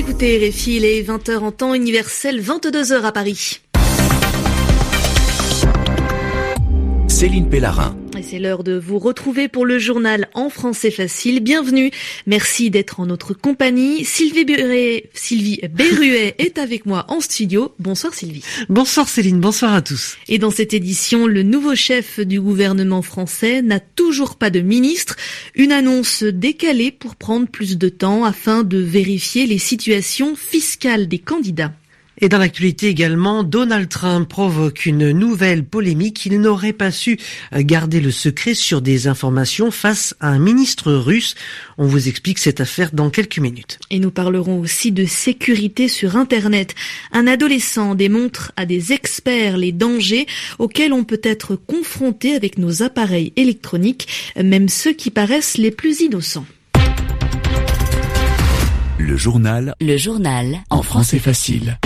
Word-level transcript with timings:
écoutez 0.00 0.48
RFI, 0.48 0.76
il 0.76 0.84
est 0.86 1.02
20h 1.02 1.40
en 1.40 1.52
temps 1.52 1.74
universel, 1.74 2.40
22h 2.40 3.02
à 3.02 3.12
Paris. 3.12 3.60
Céline 7.06 7.50
Pellarin. 7.50 7.94
Et 8.20 8.22
c'est 8.22 8.38
l'heure 8.38 8.64
de 8.64 8.78
vous 8.78 8.98
retrouver 8.98 9.48
pour 9.48 9.64
le 9.64 9.78
journal 9.78 10.28
en 10.34 10.50
français 10.50 10.90
facile. 10.90 11.40
Bienvenue. 11.40 11.90
Merci 12.26 12.68
d'être 12.68 13.00
en 13.00 13.06
notre 13.06 13.32
compagnie. 13.32 14.04
Sylvie 14.04 14.44
Berruet, 14.44 15.08
Sylvie 15.14 15.58
Berruet 15.72 16.34
est 16.38 16.58
avec 16.58 16.84
moi 16.84 17.06
en 17.08 17.22
studio. 17.22 17.72
Bonsoir 17.78 18.12
Sylvie. 18.12 18.44
Bonsoir 18.68 19.08
Céline, 19.08 19.40
bonsoir 19.40 19.72
à 19.72 19.80
tous. 19.80 20.18
Et 20.28 20.36
dans 20.36 20.50
cette 20.50 20.74
édition, 20.74 21.26
le 21.26 21.42
nouveau 21.42 21.74
chef 21.74 22.20
du 22.20 22.42
gouvernement 22.42 23.00
français 23.00 23.62
n'a 23.62 23.80
toujours 23.80 24.36
pas 24.36 24.50
de 24.50 24.60
ministre. 24.60 25.16
Une 25.54 25.72
annonce 25.72 26.22
décalée 26.22 26.90
pour 26.90 27.16
prendre 27.16 27.48
plus 27.48 27.78
de 27.78 27.88
temps 27.88 28.26
afin 28.26 28.64
de 28.64 28.76
vérifier 28.76 29.46
les 29.46 29.56
situations 29.56 30.36
fiscales 30.36 31.08
des 31.08 31.20
candidats. 31.20 31.72
Et 32.22 32.28
dans 32.28 32.38
l'actualité 32.38 32.88
également, 32.88 33.42
Donald 33.42 33.88
Trump 33.88 34.28
provoque 34.28 34.84
une 34.84 35.10
nouvelle 35.12 35.64
polémique. 35.64 36.26
Il 36.26 36.40
n'aurait 36.40 36.74
pas 36.74 36.90
su 36.90 37.18
garder 37.54 38.00
le 38.00 38.10
secret 38.10 38.54
sur 38.54 38.82
des 38.82 39.06
informations 39.06 39.70
face 39.70 40.14
à 40.20 40.28
un 40.28 40.38
ministre 40.38 40.92
russe. 40.92 41.34
On 41.78 41.86
vous 41.86 42.08
explique 42.08 42.38
cette 42.38 42.60
affaire 42.60 42.90
dans 42.92 43.08
quelques 43.08 43.38
minutes. 43.38 43.78
Et 43.90 43.98
nous 43.98 44.10
parlerons 44.10 44.60
aussi 44.60 44.92
de 44.92 45.06
sécurité 45.06 45.88
sur 45.88 46.16
Internet. 46.16 46.74
Un 47.12 47.26
adolescent 47.26 47.94
démontre 47.94 48.52
à 48.56 48.66
des 48.66 48.92
experts 48.92 49.56
les 49.56 49.72
dangers 49.72 50.26
auxquels 50.58 50.92
on 50.92 51.04
peut 51.04 51.20
être 51.22 51.56
confronté 51.56 52.34
avec 52.34 52.58
nos 52.58 52.82
appareils 52.82 53.32
électroniques, 53.36 54.08
même 54.36 54.68
ceux 54.68 54.92
qui 54.92 55.10
paraissent 55.10 55.56
les 55.56 55.70
plus 55.70 56.00
innocents. 56.00 56.46
Le 58.98 59.16
journal. 59.16 59.74
Le 59.80 59.96
journal. 59.96 60.58
En 60.68 60.82
français 60.82 61.18
facile. 61.18 61.78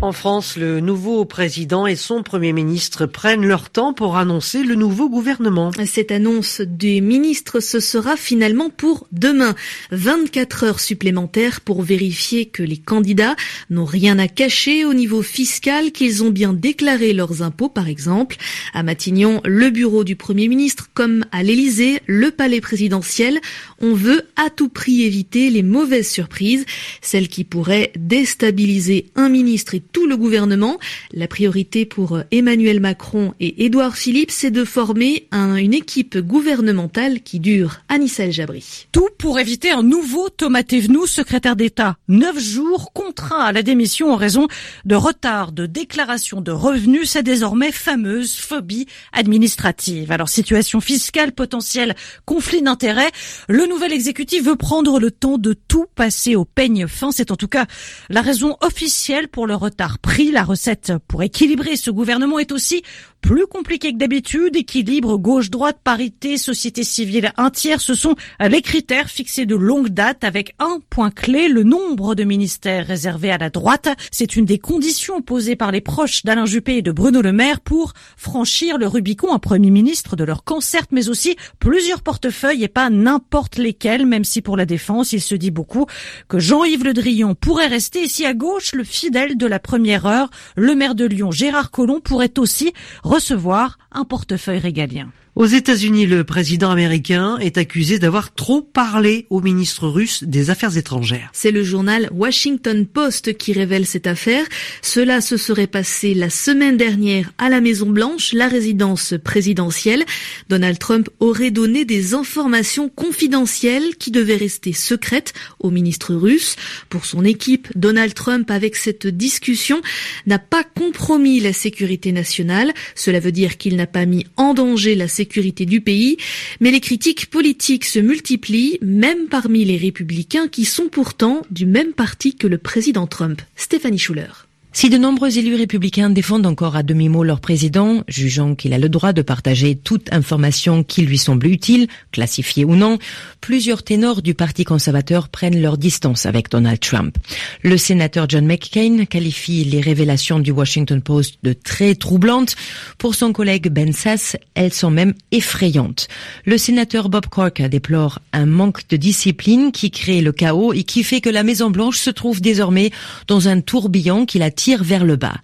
En 0.00 0.12
France, 0.12 0.56
le 0.56 0.78
nouveau 0.78 1.24
président 1.24 1.84
et 1.88 1.96
son 1.96 2.22
premier 2.22 2.52
ministre 2.52 3.04
prennent 3.06 3.44
leur 3.44 3.68
temps 3.68 3.92
pour 3.92 4.16
annoncer 4.16 4.62
le 4.62 4.76
nouveau 4.76 5.08
gouvernement. 5.08 5.72
Cette 5.86 6.12
annonce 6.12 6.60
des 6.60 7.00
ministres, 7.00 7.58
ce 7.58 7.80
sera 7.80 8.16
finalement 8.16 8.70
pour 8.70 9.08
demain. 9.10 9.56
24 9.90 10.62
heures 10.62 10.78
supplémentaires 10.78 11.60
pour 11.60 11.82
vérifier 11.82 12.46
que 12.46 12.62
les 12.62 12.76
candidats 12.76 13.34
n'ont 13.70 13.84
rien 13.84 14.20
à 14.20 14.28
cacher 14.28 14.84
au 14.84 14.94
niveau 14.94 15.20
fiscal, 15.20 15.90
qu'ils 15.90 16.22
ont 16.22 16.30
bien 16.30 16.52
déclaré 16.52 17.12
leurs 17.12 17.42
impôts, 17.42 17.68
par 17.68 17.88
exemple. 17.88 18.36
À 18.74 18.84
Matignon, 18.84 19.40
le 19.44 19.70
bureau 19.70 20.04
du 20.04 20.14
premier 20.14 20.46
ministre, 20.46 20.90
comme 20.94 21.24
à 21.32 21.42
l'Élysée, 21.42 21.98
le 22.06 22.30
palais 22.30 22.60
présidentiel, 22.60 23.40
on 23.80 23.94
veut 23.94 24.28
à 24.36 24.48
tout 24.48 24.68
prix 24.68 25.02
éviter 25.02 25.50
les 25.50 25.64
mauvaises 25.64 26.08
surprises, 26.08 26.66
celles 27.02 27.28
qui 27.28 27.42
pourraient 27.42 27.90
déstabiliser 27.96 29.06
un 29.16 29.28
ministre 29.28 29.74
et 29.74 29.80
tout 29.92 30.06
le 30.06 30.16
gouvernement. 30.16 30.78
La 31.12 31.28
priorité 31.28 31.86
pour 31.86 32.20
Emmanuel 32.30 32.80
Macron 32.80 33.34
et 33.40 33.64
Édouard 33.64 33.96
Philippe, 33.96 34.30
c'est 34.30 34.50
de 34.50 34.64
former 34.64 35.26
un, 35.30 35.56
une 35.56 35.74
équipe 35.74 36.18
gouvernementale 36.18 37.22
qui 37.22 37.40
dure. 37.40 37.80
Anissa 37.88 38.24
El 38.24 38.32
Jabri. 38.32 38.86
Tout 38.92 39.08
pour 39.18 39.38
éviter 39.38 39.70
un 39.70 39.82
nouveau 39.82 40.28
Thomas 40.28 40.62
Thévenoud, 40.62 41.06
secrétaire 41.06 41.56
d'État. 41.56 41.96
Neuf 42.08 42.38
jours 42.38 42.92
contraint 42.92 43.40
à 43.40 43.52
la 43.52 43.62
démission 43.62 44.12
en 44.12 44.16
raison 44.16 44.48
de 44.84 44.94
retard 44.94 45.52
de 45.52 45.66
déclaration 45.66 46.40
de 46.40 46.52
revenus, 46.52 47.10
sa 47.10 47.22
désormais 47.22 47.72
fameuse 47.72 48.36
phobie 48.36 48.86
administrative. 49.12 50.12
Alors 50.12 50.28
situation 50.28 50.80
fiscale 50.80 51.32
potentielle, 51.32 51.94
conflit 52.24 52.62
d'intérêts. 52.62 53.10
Le 53.48 53.66
nouvel 53.66 53.92
exécutif 53.92 54.44
veut 54.44 54.56
prendre 54.56 54.98
le 54.98 55.10
temps 55.10 55.38
de 55.38 55.52
tout 55.52 55.86
passer 55.94 56.36
au 56.36 56.44
peigne 56.44 56.86
fin. 56.86 57.12
C'est 57.12 57.30
en 57.30 57.36
tout 57.36 57.48
cas 57.48 57.66
la 58.08 58.20
raison 58.20 58.56
officielle 58.60 59.28
pour 59.28 59.46
le 59.46 59.54
retard 59.54 59.77
pris. 59.86 60.30
La 60.32 60.42
recette 60.42 60.92
pour 61.06 61.22
équilibrer 61.22 61.76
ce 61.76 61.90
gouvernement 61.90 62.38
est 62.38 62.52
aussi 62.52 62.82
plus 63.20 63.46
compliquée 63.46 63.92
que 63.92 63.98
d'habitude. 63.98 64.56
Équilibre 64.56 65.16
gauche-droite, 65.16 65.78
parité, 65.82 66.36
société 66.36 66.84
civile, 66.84 67.32
un 67.36 67.50
tiers, 67.50 67.80
ce 67.80 67.94
sont 67.94 68.14
les 68.40 68.62
critères 68.62 69.08
fixés 69.08 69.46
de 69.46 69.54
longue 69.54 69.88
date 69.88 70.24
avec 70.24 70.54
un 70.58 70.78
point 70.90 71.10
clé, 71.10 71.48
le 71.48 71.62
nombre 71.62 72.14
de 72.14 72.24
ministères 72.24 72.86
réservés 72.86 73.30
à 73.30 73.38
la 73.38 73.50
droite. 73.50 73.88
C'est 74.10 74.36
une 74.36 74.44
des 74.44 74.58
conditions 74.58 75.22
posées 75.22 75.56
par 75.56 75.72
les 75.72 75.80
proches 75.80 76.24
d'Alain 76.24 76.46
Juppé 76.46 76.78
et 76.78 76.82
de 76.82 76.92
Bruno 76.92 77.22
Le 77.22 77.32
Maire 77.32 77.60
pour 77.60 77.92
franchir 78.16 78.78
le 78.78 78.86
Rubicon, 78.86 79.32
un 79.32 79.38
premier 79.38 79.70
ministre 79.70 80.16
de 80.16 80.24
leur 80.24 80.44
camp, 80.44 80.60
certes, 80.60 80.90
mais 80.92 81.08
aussi 81.08 81.36
plusieurs 81.58 82.02
portefeuilles 82.02 82.64
et 82.64 82.68
pas 82.68 82.90
n'importe 82.90 83.56
lesquels, 83.56 84.06
même 84.06 84.24
si 84.24 84.42
pour 84.42 84.56
la 84.56 84.66
défense, 84.66 85.12
il 85.12 85.20
se 85.20 85.34
dit 85.34 85.50
beaucoup 85.50 85.86
que 86.28 86.38
Jean-Yves 86.38 86.84
Le 86.84 86.94
Drian 86.94 87.34
pourrait 87.34 87.66
rester 87.66 88.02
ici 88.02 88.24
à 88.24 88.34
gauche, 88.34 88.72
le 88.72 88.84
fidèle 88.84 89.36
de 89.36 89.46
la 89.46 89.58
première 89.68 90.06
heure. 90.06 90.30
Le 90.56 90.74
maire 90.74 90.94
de 90.94 91.04
Lyon, 91.04 91.30
Gérard 91.30 91.70
Collomb, 91.70 92.00
pourrait 92.00 92.38
aussi 92.38 92.72
recevoir 93.02 93.76
un 93.92 94.04
portefeuille 94.04 94.60
régalien. 94.60 95.10
Aux 95.38 95.46
États-Unis, 95.46 96.06
le 96.06 96.24
président 96.24 96.68
américain 96.68 97.38
est 97.38 97.58
accusé 97.58 98.00
d'avoir 98.00 98.34
trop 98.34 98.60
parlé 98.60 99.26
au 99.30 99.40
ministre 99.40 99.86
russe 99.86 100.24
des 100.24 100.50
Affaires 100.50 100.76
étrangères. 100.76 101.30
C'est 101.32 101.52
le 101.52 101.62
journal 101.62 102.10
Washington 102.12 102.84
Post 102.84 103.36
qui 103.36 103.52
révèle 103.52 103.86
cette 103.86 104.08
affaire. 104.08 104.44
Cela 104.82 105.20
se 105.20 105.36
serait 105.36 105.68
passé 105.68 106.12
la 106.12 106.28
semaine 106.28 106.76
dernière 106.76 107.30
à 107.38 107.50
la 107.50 107.60
Maison 107.60 107.88
Blanche, 107.88 108.32
la 108.32 108.48
résidence 108.48 109.14
présidentielle. 109.22 110.04
Donald 110.48 110.80
Trump 110.80 111.08
aurait 111.20 111.52
donné 111.52 111.84
des 111.84 112.14
informations 112.14 112.88
confidentielles 112.88 113.94
qui 113.96 114.10
devaient 114.10 114.34
rester 114.34 114.72
secrètes 114.72 115.34
au 115.60 115.70
ministre 115.70 116.16
russe. 116.16 116.56
Pour 116.88 117.04
son 117.04 117.24
équipe, 117.24 117.68
Donald 117.76 118.12
Trump, 118.12 118.50
avec 118.50 118.74
cette 118.74 119.06
discussion, 119.06 119.82
n'a 120.26 120.40
pas 120.40 120.64
compromis 120.64 121.38
la 121.38 121.52
sécurité 121.52 122.10
nationale. 122.10 122.74
Cela 122.96 123.20
veut 123.20 123.30
dire 123.30 123.56
qu'il 123.56 123.76
n'a 123.76 123.86
pas 123.86 124.04
mis 124.04 124.26
en 124.36 124.52
danger 124.52 124.96
la 124.96 125.06
sécurité 125.06 125.27
du 125.28 125.80
pays, 125.80 126.16
mais 126.60 126.70
les 126.70 126.80
critiques 126.80 127.30
politiques 127.30 127.84
se 127.84 127.98
multiplient, 127.98 128.78
même 128.82 129.28
parmi 129.28 129.64
les 129.64 129.76
républicains 129.76 130.48
qui 130.48 130.64
sont 130.64 130.88
pourtant 130.88 131.42
du 131.50 131.66
même 131.66 131.92
parti 131.92 132.34
que 132.34 132.46
le 132.46 132.58
président 132.58 133.06
Trump. 133.06 133.42
Stéphanie 133.56 133.98
Schuller. 133.98 134.47
Si 134.70 134.90
de 134.90 134.98
nombreux 134.98 135.38
élus 135.38 135.56
républicains 135.56 136.10
défendent 136.10 136.46
encore 136.46 136.76
à 136.76 136.82
demi-mot 136.82 137.24
leur 137.24 137.40
président, 137.40 138.04
jugeant 138.06 138.54
qu'il 138.54 138.74
a 138.74 138.78
le 138.78 138.88
droit 138.88 139.12
de 139.12 139.22
partager 139.22 139.74
toute 139.74 140.12
information 140.12 140.84
qui 140.84 141.02
lui 141.02 141.18
semble 141.18 141.46
utile, 141.46 141.88
classifiée 142.12 142.64
ou 142.64 142.76
non, 142.76 142.98
plusieurs 143.40 143.82
ténors 143.82 144.22
du 144.22 144.34
Parti 144.34 144.64
conservateur 144.64 145.30
prennent 145.30 145.60
leur 145.60 145.78
distance 145.78 146.26
avec 146.26 146.50
Donald 146.50 146.78
Trump. 146.80 147.16
Le 147.62 147.76
sénateur 147.76 148.26
John 148.28 148.46
McCain 148.46 149.06
qualifie 149.06 149.64
les 149.64 149.80
révélations 149.80 150.38
du 150.38 150.52
Washington 150.52 151.00
Post 151.00 151.38
de 151.42 151.54
très 151.54 151.94
troublantes. 151.94 152.54
Pour 152.98 153.14
son 153.14 153.32
collègue 153.32 153.70
Ben 153.70 153.92
Sass, 153.92 154.36
elles 154.54 154.74
sont 154.74 154.90
même 154.90 155.14
effrayantes. 155.32 156.08
Le 156.44 156.58
sénateur 156.58 157.08
Bob 157.08 157.26
Cork 157.26 157.62
déplore 157.62 158.20
un 158.32 158.46
manque 158.46 158.86
de 158.88 158.96
discipline 158.96 159.72
qui 159.72 159.90
crée 159.90 160.20
le 160.20 160.32
chaos 160.32 160.72
et 160.72 160.84
qui 160.84 161.02
fait 161.02 161.22
que 161.22 161.30
la 161.30 161.42
Maison-Blanche 161.42 161.98
se 161.98 162.10
trouve 162.10 162.40
désormais 162.40 162.90
dans 163.26 163.48
un 163.48 163.60
tourbillon 163.60 164.26
qui 164.26 164.38
la 164.38 164.50
tire 164.58 164.82
vers 164.82 165.04
le 165.04 165.14
bas. 165.14 165.36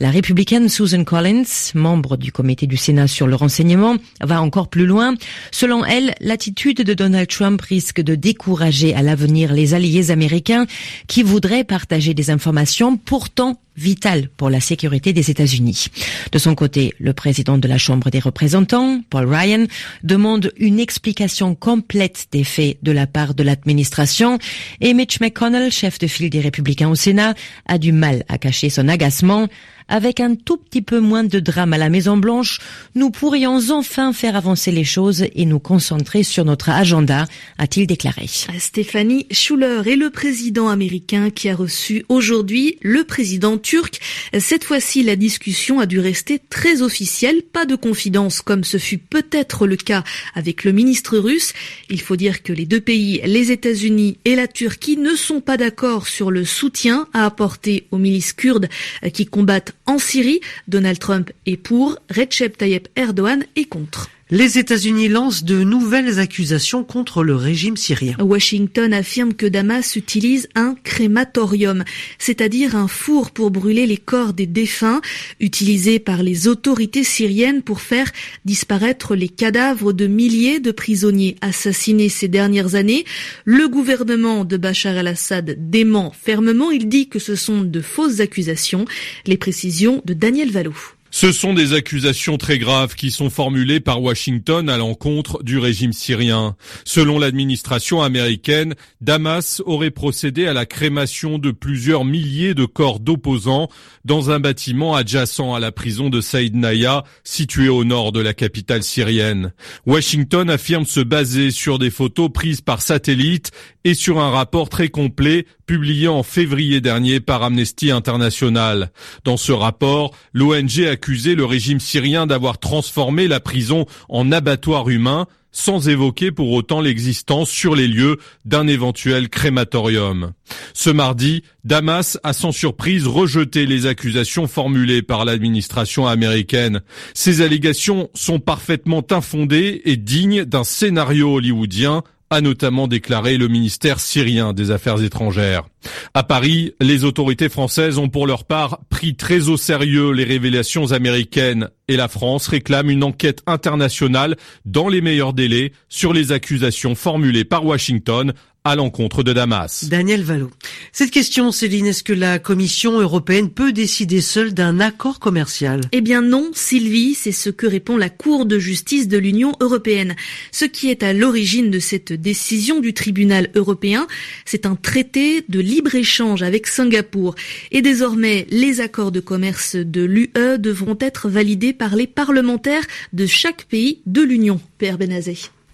La 0.00 0.10
républicaine 0.10 0.68
Susan 0.68 1.04
Collins, 1.04 1.70
membre 1.74 2.16
du 2.16 2.32
comité 2.32 2.66
du 2.66 2.76
Sénat 2.76 3.06
sur 3.06 3.28
le 3.28 3.36
renseignement, 3.36 3.94
va 4.20 4.42
encore 4.42 4.68
plus 4.68 4.86
loin. 4.86 5.14
Selon 5.52 5.84
elle, 5.84 6.14
l'attitude 6.20 6.78
de 6.78 6.92
Donald 6.92 7.28
Trump 7.28 7.60
risque 7.62 8.00
de 8.00 8.16
décourager 8.16 8.92
à 8.92 9.02
l'avenir 9.02 9.52
les 9.52 9.72
alliés 9.72 10.10
américains 10.10 10.66
qui 11.06 11.22
voudraient 11.22 11.62
partager 11.62 12.12
des 12.12 12.30
informations 12.30 12.96
pourtant 12.96 13.56
vitales 13.76 14.28
pour 14.36 14.50
la 14.50 14.60
sécurité 14.60 15.12
des 15.12 15.30
États-Unis. 15.30 15.86
De 16.32 16.38
son 16.38 16.54
côté, 16.54 16.94
le 16.98 17.12
président 17.12 17.58
de 17.58 17.68
la 17.68 17.78
Chambre 17.78 18.10
des 18.10 18.18
représentants, 18.18 19.00
Paul 19.10 19.32
Ryan, 19.32 19.66
demande 20.02 20.52
une 20.56 20.80
explication 20.80 21.54
complète 21.54 22.26
des 22.32 22.44
faits 22.44 22.78
de 22.82 22.92
la 22.92 23.06
part 23.06 23.34
de 23.34 23.42
l'administration 23.42 24.38
et 24.80 24.94
Mitch 24.94 25.20
McConnell, 25.20 25.70
chef 25.70 25.98
de 25.98 26.06
file 26.06 26.30
des 26.30 26.40
républicains 26.40 26.88
au 26.88 26.94
Sénat, 26.94 27.34
a 27.66 27.78
du 27.78 27.92
mal 27.92 28.24
à 28.28 28.38
cacher 28.38 28.70
son 28.70 28.88
agacement 28.88 29.48
avec 29.88 30.20
un 30.20 30.34
tout 30.34 30.56
petit 30.56 30.82
peu 30.82 31.00
moins 31.00 31.24
de 31.24 31.38
drame 31.38 31.72
à 31.72 31.78
la 31.78 31.88
Maison 31.88 32.16
Blanche, 32.16 32.58
nous 32.94 33.10
pourrions 33.10 33.70
enfin 33.70 34.12
faire 34.12 34.36
avancer 34.36 34.72
les 34.72 34.84
choses 34.84 35.26
et 35.34 35.46
nous 35.46 35.60
concentrer 35.60 36.22
sur 36.22 36.44
notre 36.44 36.70
agenda, 36.70 37.26
a-t-il 37.58 37.86
déclaré. 37.86 38.26
Stéphanie 38.58 39.26
Schuller 39.30 39.82
est 39.86 39.96
le 39.96 40.10
président 40.10 40.68
américain 40.68 41.30
qui 41.30 41.48
a 41.48 41.54
reçu 41.54 42.04
aujourd'hui 42.08 42.78
le 42.82 43.04
président 43.04 43.58
turc. 43.66 43.98
Cette 44.38 44.62
fois-ci, 44.62 45.02
la 45.02 45.16
discussion 45.16 45.80
a 45.80 45.86
dû 45.86 45.98
rester 45.98 46.38
très 46.38 46.82
officielle, 46.82 47.42
pas 47.42 47.66
de 47.66 47.74
confidence 47.74 48.40
comme 48.40 48.62
ce 48.62 48.78
fut 48.78 48.98
peut-être 48.98 49.66
le 49.66 49.76
cas 49.76 50.04
avec 50.34 50.62
le 50.62 50.70
ministre 50.70 51.18
russe. 51.18 51.52
Il 51.90 52.00
faut 52.00 52.14
dire 52.14 52.44
que 52.44 52.52
les 52.52 52.64
deux 52.64 52.80
pays, 52.80 53.20
les 53.24 53.50
États-Unis 53.50 54.18
et 54.24 54.36
la 54.36 54.46
Turquie, 54.46 54.96
ne 54.96 55.16
sont 55.16 55.40
pas 55.40 55.56
d'accord 55.56 56.06
sur 56.06 56.30
le 56.30 56.44
soutien 56.44 57.08
à 57.12 57.26
apporter 57.26 57.88
aux 57.90 57.98
milices 57.98 58.32
kurdes 58.32 58.68
qui 59.12 59.26
combattent 59.26 59.74
en 59.86 59.98
Syrie. 59.98 60.40
Donald 60.68 61.00
Trump 61.00 61.32
est 61.46 61.56
pour, 61.56 61.98
Recep 62.08 62.56
Tayyip 62.56 62.88
Erdogan 62.94 63.44
est 63.56 63.64
contre. 63.64 64.08
Les 64.28 64.58
États-Unis 64.58 65.06
lancent 65.06 65.44
de 65.44 65.62
nouvelles 65.62 66.18
accusations 66.18 66.82
contre 66.82 67.22
le 67.22 67.36
régime 67.36 67.76
syrien. 67.76 68.16
Washington 68.18 68.92
affirme 68.92 69.34
que 69.34 69.46
Damas 69.46 69.94
utilise 69.94 70.48
un 70.56 70.74
crématorium, 70.82 71.84
c'est-à-dire 72.18 72.74
un 72.74 72.88
four 72.88 73.30
pour 73.30 73.52
brûler 73.52 73.86
les 73.86 73.96
corps 73.96 74.32
des 74.32 74.46
défunts, 74.46 75.00
utilisé 75.38 76.00
par 76.00 76.24
les 76.24 76.48
autorités 76.48 77.04
syriennes 77.04 77.62
pour 77.62 77.80
faire 77.80 78.10
disparaître 78.44 79.14
les 79.14 79.28
cadavres 79.28 79.92
de 79.92 80.08
milliers 80.08 80.58
de 80.58 80.72
prisonniers 80.72 81.36
assassinés 81.40 82.08
ces 82.08 82.26
dernières 82.26 82.74
années. 82.74 83.04
Le 83.44 83.68
gouvernement 83.68 84.44
de 84.44 84.56
Bachar 84.56 84.96
al-Assad 84.96 85.70
dément 85.70 86.10
fermement. 86.10 86.72
Il 86.72 86.88
dit 86.88 87.08
que 87.08 87.20
ce 87.20 87.36
sont 87.36 87.62
de 87.62 87.80
fausses 87.80 88.18
accusations. 88.18 88.86
Les 89.24 89.36
précisions 89.36 90.02
de 90.04 90.14
Daniel 90.14 90.50
Vallot. 90.50 90.95
Ce 91.10 91.32
sont 91.32 91.54
des 91.54 91.72
accusations 91.72 92.36
très 92.36 92.58
graves 92.58 92.94
qui 92.94 93.10
sont 93.10 93.30
formulées 93.30 93.80
par 93.80 94.02
Washington 94.02 94.68
à 94.68 94.76
l'encontre 94.76 95.42
du 95.42 95.58
régime 95.58 95.92
syrien. 95.92 96.56
Selon 96.84 97.18
l'administration 97.18 98.02
américaine, 98.02 98.74
Damas 99.00 99.62
aurait 99.64 99.90
procédé 99.90 100.46
à 100.46 100.52
la 100.52 100.66
crémation 100.66 101.38
de 101.38 101.52
plusieurs 101.52 102.04
milliers 102.04 102.54
de 102.54 102.64
corps 102.64 103.00
d'opposants 103.00 103.68
dans 104.04 104.30
un 104.30 104.40
bâtiment 104.40 104.94
adjacent 104.94 105.54
à 105.54 105.60
la 105.60 105.72
prison 105.72 106.10
de 106.10 106.20
Saïd 106.20 106.54
Naya, 106.54 107.04
située 107.24 107.68
au 107.68 107.84
nord 107.84 108.12
de 108.12 108.20
la 108.20 108.34
capitale 108.34 108.82
syrienne. 108.82 109.52
Washington 109.86 110.50
affirme 110.50 110.84
se 110.84 111.00
baser 111.00 111.50
sur 111.50 111.78
des 111.78 111.90
photos 111.90 112.30
prises 112.32 112.60
par 112.60 112.82
satellite 112.82 113.52
et 113.84 113.94
sur 113.94 114.20
un 114.20 114.30
rapport 114.30 114.68
très 114.68 114.88
complet 114.88 115.46
publié 115.66 116.08
en 116.08 116.22
février 116.22 116.80
dernier 116.80 117.20
par 117.20 117.42
Amnesty 117.42 117.90
International. 117.90 118.90
Dans 119.24 119.36
ce 119.36 119.52
rapport, 119.52 120.14
l'ONG 120.32 120.86
accusait 120.90 121.34
le 121.34 121.44
régime 121.44 121.80
syrien 121.80 122.26
d'avoir 122.26 122.58
transformé 122.58 123.28
la 123.28 123.40
prison 123.40 123.86
en 124.08 124.30
abattoir 124.32 124.88
humain 124.88 125.26
sans 125.56 125.88
évoquer 125.88 126.32
pour 126.32 126.52
autant 126.52 126.82
l'existence 126.82 127.48
sur 127.48 127.74
les 127.74 127.88
lieux 127.88 128.18
d'un 128.44 128.66
éventuel 128.66 129.30
crématorium. 129.30 130.32
Ce 130.74 130.90
mardi, 130.90 131.42
Damas 131.64 132.18
a 132.22 132.34
sans 132.34 132.52
surprise 132.52 133.06
rejeté 133.06 133.64
les 133.64 133.86
accusations 133.86 134.48
formulées 134.48 135.00
par 135.00 135.24
l'administration 135.24 136.06
américaine. 136.06 136.82
Ces 137.14 137.40
allégations 137.40 138.10
sont 138.12 138.38
parfaitement 138.38 139.02
infondées 139.10 139.80
et 139.86 139.96
dignes 139.96 140.44
d'un 140.44 140.64
scénario 140.64 141.34
hollywoodien 141.34 142.02
a 142.30 142.40
notamment 142.40 142.88
déclaré 142.88 143.36
le 143.36 143.48
ministère 143.48 144.00
syrien 144.00 144.52
des 144.52 144.70
Affaires 144.70 145.02
étrangères. 145.02 145.68
À 146.14 146.22
Paris, 146.22 146.74
les 146.80 147.04
autorités 147.04 147.48
françaises 147.48 147.98
ont 147.98 148.08
pour 148.08 148.26
leur 148.26 148.44
part 148.44 148.80
pris 148.88 149.16
très 149.16 149.48
au 149.48 149.56
sérieux 149.56 150.10
les 150.10 150.24
révélations 150.24 150.92
américaines 150.92 151.68
et 151.88 151.96
la 151.96 152.08
France 152.08 152.48
réclame 152.48 152.90
une 152.90 153.04
enquête 153.04 153.42
internationale 153.46 154.36
dans 154.64 154.88
les 154.88 155.00
meilleurs 155.00 155.32
délais 155.32 155.72
sur 155.88 156.12
les 156.12 156.32
accusations 156.32 156.94
formulées 156.94 157.44
par 157.44 157.64
Washington 157.64 158.32
à 158.66 158.74
l'encontre 158.74 159.22
de 159.22 159.32
Damas. 159.32 159.84
Daniel 159.88 160.24
Vallot. 160.24 160.50
Cette 160.90 161.12
question, 161.12 161.52
Céline, 161.52 161.86
est-ce 161.86 162.02
que 162.02 162.12
la 162.12 162.40
Commission 162.40 162.98
européenne 162.98 163.48
peut 163.48 163.72
décider 163.72 164.20
seule 164.20 164.54
d'un 164.54 164.80
accord 164.80 165.20
commercial? 165.20 165.82
Eh 165.92 166.00
bien 166.00 166.20
non, 166.20 166.50
Sylvie, 166.52 167.14
c'est 167.14 167.30
ce 167.30 167.48
que 167.48 167.68
répond 167.68 167.96
la 167.96 168.10
Cour 168.10 168.44
de 168.44 168.58
justice 168.58 169.06
de 169.06 169.18
l'Union 169.18 169.52
européenne. 169.60 170.16
Ce 170.50 170.64
qui 170.64 170.90
est 170.90 171.04
à 171.04 171.12
l'origine 171.12 171.70
de 171.70 171.78
cette 171.78 172.12
décision 172.12 172.80
du 172.80 172.92
tribunal 172.92 173.50
européen, 173.54 174.08
c'est 174.44 174.66
un 174.66 174.74
traité 174.74 175.44
de 175.48 175.60
libre-échange 175.76 176.42
avec 176.42 176.66
Singapour. 176.66 177.34
Et 177.70 177.82
désormais, 177.82 178.46
les 178.50 178.80
accords 178.80 179.12
de 179.12 179.20
commerce 179.20 179.76
de 179.76 180.02
l'UE 180.02 180.30
devront 180.58 180.96
être 181.00 181.28
validés 181.28 181.74
par 181.74 181.96
les 181.96 182.06
parlementaires 182.06 182.86
de 183.12 183.26
chaque 183.26 183.64
pays 183.64 184.00
de 184.06 184.22
l'Union. 184.22 184.60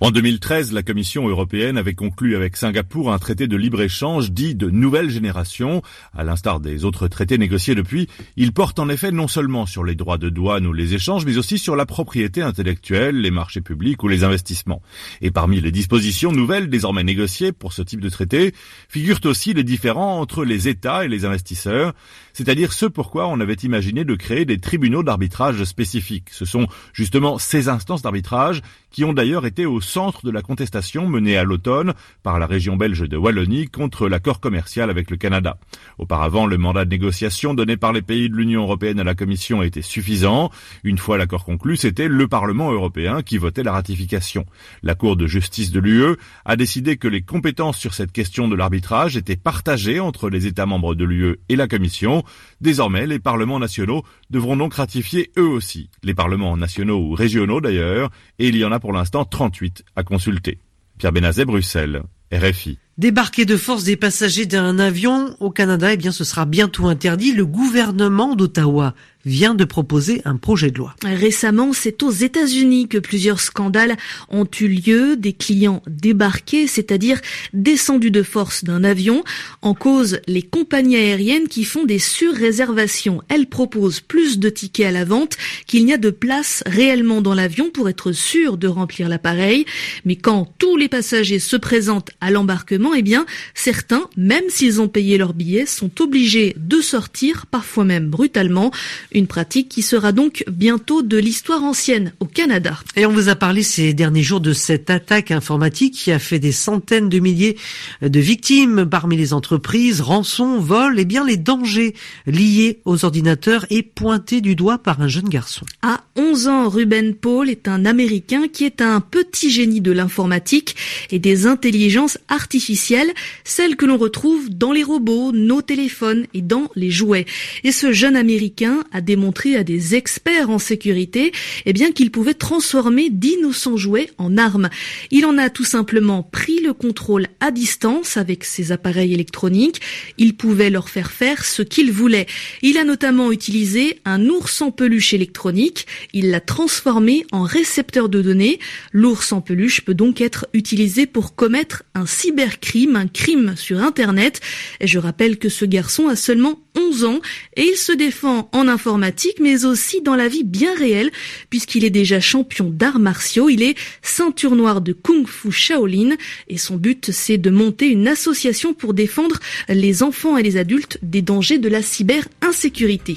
En 0.02 0.10
2013, 0.10 0.72
la 0.72 0.82
Commission 0.82 1.28
européenne 1.28 1.78
avait 1.78 1.94
conclu 1.94 2.34
avec 2.34 2.56
Singapour 2.56 3.12
un 3.12 3.20
traité 3.20 3.46
de 3.46 3.56
libre-échange 3.56 4.32
dit 4.32 4.56
de 4.56 4.69
nouvelle 4.69 5.10
génération. 5.10 5.81
À 6.12 6.25
l'instar 6.25 6.58
des 6.58 6.84
autres 6.84 7.06
traités 7.06 7.38
négociés 7.38 7.76
depuis, 7.76 8.08
il 8.34 8.52
porte 8.52 8.81
en 8.81 8.88
effet 8.88 9.12
non 9.12 9.28
seulement 9.28 9.64
sur 9.64 9.84
les 9.84 9.94
droits 9.94 10.19
de 10.19 10.28
douane 10.28 10.66
ou 10.66 10.72
les 10.72 10.94
échanges, 10.94 11.25
mais 11.25 11.38
aussi 11.38 11.56
sur 11.56 11.76
la 11.76 11.87
propriété 11.87 12.43
intellectuelle, 12.43 13.20
les 13.20 13.31
marchés 13.31 13.60
publics 13.60 14.02
ou 14.02 14.08
les 14.08 14.25
investissements. 14.25 14.82
Et 15.20 15.31
parmi 15.31 15.60
les 15.60 15.70
dispositions 15.70 16.32
nouvelles 16.32 16.69
désormais 16.69 17.04
négociées 17.04 17.52
pour 17.52 17.72
ce 17.72 17.82
type 17.82 18.00
de 18.00 18.08
traité, 18.08 18.54
figurent 18.88 19.20
aussi 19.25 19.54
les 19.54 19.62
différends 19.62 20.19
entre 20.19 20.44
les 20.44 20.66
États 20.66 21.04
et 21.04 21.08
les 21.08 21.25
investisseurs, 21.25 21.93
c'est-à-dire 22.32 22.72
ce 22.72 22.87
pourquoi 22.87 23.28
on 23.28 23.38
avait 23.38 23.54
imaginé 23.54 24.04
de 24.04 24.16
créer 24.16 24.46
des 24.46 24.58
tribunaux 24.58 25.04
d'arbitrage 25.04 25.62
spécifiques. 25.62 26.31
Ce 26.32 26.44
sont 26.44 26.66
justement 26.93 27.38
ces 27.38 27.69
instances 27.69 28.02
d'arbitrage 28.02 28.62
qui 28.92 29.04
ont 29.04 29.12
d'ailleurs 29.12 29.46
été 29.46 29.66
au 29.66 29.80
centre 29.80 30.24
de 30.24 30.30
la 30.30 30.42
contestation 30.42 31.08
menée 31.08 31.36
à 31.36 31.44
l'automne 31.44 31.94
par 32.22 32.38
la 32.38 32.46
région 32.46 32.76
belge 32.76 33.08
de 33.08 33.16
Wallonie 33.16 33.68
contre 33.68 34.08
l'accord 34.08 34.40
commercial 34.40 34.90
avec 34.90 35.10
le 35.10 35.16
Canada. 35.16 35.56
Auparavant, 35.98 36.46
le 36.46 36.58
mandat 36.58 36.84
de 36.84 36.90
négociation 36.90 37.54
donné 37.54 37.76
par 37.76 37.92
les 37.92 38.02
pays 38.02 38.28
de 38.28 38.36
l'Union 38.36 38.62
européenne 38.62 39.00
à 39.00 39.04
la 39.04 39.14
Commission 39.14 39.62
était 39.62 39.82
suffisant. 39.82 40.50
Une 40.84 40.98
fois 40.98 41.18
l'accord 41.18 41.44
conclu, 41.44 41.76
c'était 41.76 42.08
le 42.08 42.28
Parlement 42.28 42.70
européen 42.70 43.22
qui 43.22 43.38
votait 43.38 43.62
la 43.62 43.72
ratification. 43.72 44.46
La 44.82 44.94
Cour 44.94 45.16
de 45.16 45.26
justice 45.26 45.72
de 45.72 45.80
l'UE 45.80 46.16
a 46.44 46.56
décidé 46.56 46.96
que 46.96 47.08
les 47.08 47.22
compétences 47.22 47.78
sur 47.78 47.94
cette 47.94 48.12
question 48.12 48.48
de 48.48 48.54
l'arbitrage 48.54 49.16
étaient 49.16 49.36
partagées 49.36 50.00
entre 50.00 50.28
les 50.28 50.46
États 50.46 50.66
membres 50.66 50.94
de 50.94 51.04
l'UE 51.04 51.36
et 51.48 51.56
la 51.56 51.68
Commission. 51.68 52.24
Désormais, 52.60 53.06
les 53.06 53.18
parlements 53.18 53.58
nationaux 53.58 54.04
devront 54.30 54.56
donc 54.56 54.74
ratifier 54.74 55.30
eux 55.38 55.48
aussi. 55.48 55.88
Les 56.02 56.14
parlements 56.14 56.56
nationaux 56.56 56.98
ou 56.98 57.14
régionaux 57.14 57.60
d'ailleurs, 57.60 58.10
et 58.38 58.48
il 58.48 58.56
y 58.56 58.64
en 58.64 58.72
a 58.72 58.80
pour 58.82 58.93
l'instant 58.93 59.25
38 59.25 59.84
à 59.94 60.02
consulter. 60.02 60.58
Pierre 60.99 61.12
Benazet, 61.12 61.44
Bruxelles, 61.44 62.02
RFI. 62.32 62.79
Débarquer 62.99 63.44
de 63.44 63.56
force 63.56 63.84
des 63.84 63.96
passagers 63.96 64.44
d'un 64.44 64.81
avion 64.81 65.37
au 65.38 65.50
Canada, 65.50 65.93
eh 65.93 65.96
bien, 65.96 66.11
ce 66.11 66.25
sera 66.25 66.46
bientôt 66.46 66.88
interdit. 66.88 67.32
Le 67.32 67.46
gouvernement 67.46 68.34
d'Ottawa 68.34 68.94
vient 69.24 69.54
de 69.54 69.64
proposer 69.64 70.22
un 70.24 70.36
projet 70.36 70.70
de 70.70 70.78
loi. 70.78 70.94
Récemment, 71.04 71.72
c'est 71.72 72.02
aux 72.02 72.10
États-Unis 72.10 72.88
que 72.88 72.98
plusieurs 72.98 73.40
scandales 73.40 73.96
ont 74.28 74.46
eu 74.60 74.69
lieu. 74.69 75.16
Des 75.16 75.32
clients 75.32 75.82
débarqués, 75.86 76.66
c'est-à-dire 76.66 77.20
descendus 77.52 78.10
de 78.10 78.22
force 78.22 78.64
d'un 78.64 78.84
avion, 78.84 79.22
en 79.62 79.74
cause 79.74 80.20
les 80.26 80.42
compagnies 80.42 80.96
aériennes 80.96 81.48
qui 81.48 81.64
font 81.64 81.84
des 81.84 81.98
surréservations. 81.98 83.22
Elles 83.28 83.46
proposent 83.46 84.00
plus 84.00 84.38
de 84.38 84.48
tickets 84.48 84.86
à 84.86 84.90
la 84.90 85.04
vente 85.04 85.36
qu'il 85.66 85.84
n'y 85.84 85.92
a 85.92 85.98
de 85.98 86.10
place 86.10 86.62
réellement 86.66 87.20
dans 87.20 87.34
l'avion 87.34 87.70
pour 87.70 87.88
être 87.88 88.12
sûr 88.12 88.56
de 88.56 88.68
remplir 88.68 89.08
l'appareil. 89.08 89.64
Mais 90.04 90.16
quand 90.16 90.52
tous 90.58 90.76
les 90.76 90.88
passagers 90.88 91.38
se 91.38 91.56
présentent 91.56 92.11
à 92.20 92.30
l'embarquement, 92.30 92.94
eh 92.94 93.02
bien, 93.02 93.26
certains, 93.54 94.08
même 94.16 94.44
s'ils 94.49 94.80
ont 94.80 94.88
payé 94.88 95.18
leur 95.18 95.35
billet, 95.35 95.66
sont 95.66 95.90
obligés 96.00 96.54
de 96.56 96.80
sortir, 96.80 97.47
parfois 97.47 97.85
même 97.85 98.08
brutalement. 98.08 98.70
Une 99.14 99.26
pratique 99.26 99.69
qui 99.69 99.83
sera 99.83 100.12
donc 100.12 100.42
bientôt 100.50 101.02
de 101.02 101.19
l'histoire 101.19 101.62
ancienne 101.62 102.12
au 102.21 102.25
Canada. 102.25 102.78
Et 102.97 103.04
on 103.04 103.12
vous 103.12 103.28
a 103.28 103.35
parlé 103.35 103.62
ces 103.62 103.92
derniers 103.92 104.23
jours 104.23 104.40
de 104.40 104.54
cette 104.54 104.88
attaque 104.88 105.31
informatique 105.31 105.95
qui 105.95 106.12
a 106.12 106.19
fait 106.19 106.38
des 106.38 106.52
centaines 106.52 107.11
de 107.11 107.19
milliers 107.19 107.57
de 108.00 108.21
victimes 108.21 108.87
parmi 108.87 109.16
les 109.19 109.35
entreprises, 109.35 110.00
rançons, 110.00 110.59
vols, 110.59 110.99
et 110.99 111.04
bien 111.04 111.26
les 111.26 111.37
dangers 111.37 111.95
liés 112.26 112.81
aux 112.87 113.04
ordinateurs 113.04 113.66
est 113.69 113.83
pointé 113.83 114.40
du 114.40 114.57
doigt 114.57 114.78
par 114.78 115.02
un 115.02 115.09
jeune 115.09 115.28
garçon. 115.28 115.66
À 115.83 116.04
11 116.16 116.49
ans, 116.49 116.69
Ruben 116.69 117.14
Paul 117.14 117.50
est 117.50 117.69
un 117.69 117.85
Américain 117.85 118.49
qui 118.50 118.64
est 118.64 118.81
un 118.81 119.00
petit 119.00 119.50
génie 119.50 119.83
de 119.83 119.92
l'informatique 119.92 120.76
et 121.11 121.19
des 121.19 121.47
intelligences 121.47 122.19
artificielles, 122.28 123.12
celles 123.45 123.76
que 123.76 123.85
l'on 123.85 123.99
retrouve 123.99 124.49
dans 124.49 124.73
les 124.73 124.83
robots, 124.83 125.33
nos 125.33 125.61
téléphones 125.61 126.26
et 126.33 126.40
dans 126.40 126.71
les 126.75 126.90
jouets. 126.90 127.26
Et 127.62 127.73
ce 127.73 127.92
jeune 127.92 128.16
Américain 128.16 128.85
a 128.92 129.01
démontré 129.02 129.56
à 129.56 129.64
des 129.64 129.94
experts 129.94 130.49
en 130.49 130.59
sécurité 130.59 131.32
eh 131.66 131.73
bien 131.73 131.92
qu'il 131.92 132.11
pouvait 132.11 132.35
transformer 132.35 133.11
d'innocents 133.11 133.76
jouets 133.76 134.11
en 134.18 134.37
armes. 134.38 134.71
Il 135.11 135.26
en 135.26 135.38
a 135.38 135.50
tout 135.50 135.64
simplement 135.64 136.23
pris 136.23 136.61
le 136.61 136.73
contrôle 136.73 137.26
à 137.40 137.50
distance 137.50 138.16
avec 138.16 138.44
ses 138.44 138.73
appareils 138.73 139.12
électroniques. 139.12 139.80
Il 140.18 140.37
pouvait 140.37 140.71
leur 140.71 140.88
faire 140.88 141.11
faire 141.11 141.44
ce 141.44 141.62
qu'il 141.62 141.92
voulait. 141.92 142.26
Il 142.62 142.78
a 142.78 142.85
notamment 142.85 143.32
utilisé 143.32 144.00
un 144.04 144.26
ours 144.26 144.62
en 144.62 144.71
peluche 144.71 145.14
électronique. 145.14 145.87
Il 146.12 146.30
l'a 146.30 146.40
transformé 146.40 147.26
en 147.32 147.42
récepteur 147.42 148.09
de 148.09 148.23
données. 148.23 148.59
L'ours 148.92 149.32
en 149.32 149.40
peluche 149.40 149.82
peut 149.82 149.94
donc 149.94 150.21
être 150.21 150.47
utilisé 150.52 151.06
pour 151.06 151.35
commettre 151.35 151.82
un 151.94 152.06
cybercrime, 152.06 152.97
un 152.97 153.09
crime 153.09 153.54
sur 153.56 153.82
Internet. 153.82 154.40
Et 154.80 154.87
je 154.87 154.99
rappelle 154.99 155.38
que 155.38 155.49
ce 155.49 155.64
garçon 155.64 156.09
a 156.09 156.16
seulement 156.16 156.61
11 156.76 157.04
ans 157.04 157.21
et 157.56 157.62
il 157.62 157.76
se 157.76 157.92
défend 157.92 158.49
en 158.52 158.68
informatique 158.68 158.91
mais 159.40 159.64
aussi 159.64 160.00
dans 160.00 160.14
la 160.14 160.28
vie 160.28 160.44
bien 160.44 160.75
réelle 160.75 161.11
puisqu'il 161.50 161.84
est 161.84 161.90
déjà 161.90 162.20
champion 162.20 162.70
d'arts 162.70 162.99
martiaux, 162.99 163.49
il 163.49 163.62
est 163.62 163.76
ceinture 164.02 164.56
noire 164.56 164.80
de 164.80 164.92
Kung 164.92 165.26
Fu 165.26 165.50
Shaolin 165.50 166.16
et 166.49 166.58
son 166.58 166.76
but 166.76 167.11
c'est 167.12 167.38
de 167.38 167.50
monter 167.50 167.88
une 167.88 168.08
association 168.08 168.75
pour 168.75 168.94
défendre 168.94 169.38
les 169.68 170.02
enfants 170.02 170.37
et 170.37 170.42
les 170.42 170.56
adultes 170.56 170.99
des 171.02 171.22
dangers 171.22 171.58
de 171.58 171.68
la 171.68 171.82
cyber 171.82 172.26
insécurité. 172.40 173.16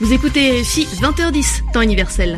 Vous 0.00 0.12
écoutez 0.12 0.60
RFI 0.60 0.86
20h10 1.00 1.72
temps 1.72 1.82
universel. 1.82 2.34